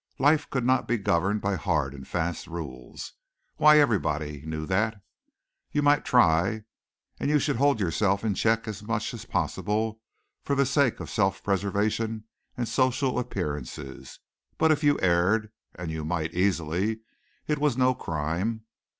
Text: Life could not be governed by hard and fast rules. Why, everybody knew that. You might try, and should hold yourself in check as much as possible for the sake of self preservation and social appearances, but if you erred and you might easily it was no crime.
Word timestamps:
Life 0.17 0.49
could 0.49 0.65
not 0.65 0.87
be 0.87 0.97
governed 0.97 1.41
by 1.41 1.57
hard 1.57 1.93
and 1.93 2.07
fast 2.07 2.47
rules. 2.47 3.13
Why, 3.57 3.77
everybody 3.79 4.41
knew 4.47 4.65
that. 4.65 4.99
You 5.73 5.83
might 5.83 6.03
try, 6.05 6.63
and 7.19 7.39
should 7.39 7.57
hold 7.57 7.79
yourself 7.79 8.23
in 8.25 8.33
check 8.33 8.67
as 8.67 8.81
much 8.81 9.13
as 9.13 9.25
possible 9.25 10.01
for 10.41 10.55
the 10.55 10.65
sake 10.65 10.99
of 11.01 11.11
self 11.11 11.43
preservation 11.43 12.23
and 12.57 12.67
social 12.67 13.19
appearances, 13.19 14.17
but 14.57 14.71
if 14.71 14.83
you 14.83 14.99
erred 15.03 15.51
and 15.75 15.91
you 15.91 16.03
might 16.03 16.33
easily 16.33 17.01
it 17.45 17.59
was 17.59 17.77
no 17.77 17.93
crime. 17.93 18.63